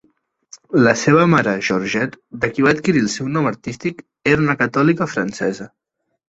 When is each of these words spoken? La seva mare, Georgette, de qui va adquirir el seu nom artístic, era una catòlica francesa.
La 0.85 0.93
seva 1.01 1.25
mare, 1.33 1.53
Georgette, 1.67 2.19
de 2.45 2.49
qui 2.55 2.65
va 2.69 2.71
adquirir 2.77 3.03
el 3.05 3.11
seu 3.17 3.29
nom 3.37 3.51
artístic, 3.51 4.01
era 4.33 4.43
una 4.47 4.57
catòlica 4.63 5.11
francesa. 5.13 5.71